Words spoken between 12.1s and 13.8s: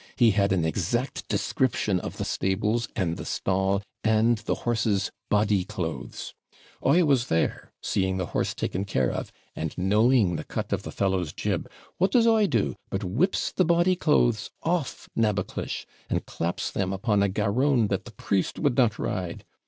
does I do, but whips the